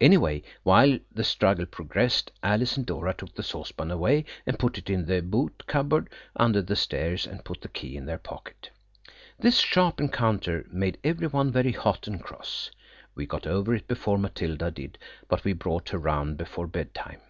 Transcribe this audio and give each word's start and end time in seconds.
Anyway, 0.00 0.42
while 0.62 0.98
the 1.12 1.22
struggle 1.22 1.66
progressed, 1.66 2.32
Alice 2.42 2.78
and 2.78 2.86
Dora 2.86 3.12
took 3.12 3.34
the 3.34 3.42
saucepan 3.42 3.90
away 3.90 4.24
and 4.46 4.58
put 4.58 4.78
it 4.78 4.88
in 4.88 5.04
the 5.04 5.20
boot 5.20 5.64
cupboard 5.66 6.08
under 6.34 6.62
the 6.62 6.74
stairs 6.74 7.26
and 7.26 7.44
put 7.44 7.60
the 7.60 7.68
key 7.68 7.94
in 7.94 8.06
their 8.06 8.16
pocket. 8.16 8.70
This 9.38 9.58
sharp 9.60 10.00
encounter 10.00 10.64
made 10.72 10.96
every 11.04 11.26
one 11.26 11.52
very 11.52 11.72
hot 11.72 12.06
and 12.06 12.22
cross. 12.22 12.70
We 13.14 13.26
got 13.26 13.46
over 13.46 13.74
it 13.74 13.86
before 13.86 14.16
Matilda 14.16 14.70
did, 14.70 14.96
but 15.28 15.44
we 15.44 15.52
brought 15.52 15.90
her 15.90 15.98
round 15.98 16.38
before 16.38 16.66
bedtime. 16.66 17.20